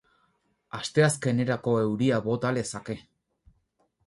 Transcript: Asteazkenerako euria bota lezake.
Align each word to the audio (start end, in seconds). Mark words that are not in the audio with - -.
Asteazkenerako 0.77 1.75
euria 1.83 2.19
bota 2.31 2.53
lezake. 2.59 2.97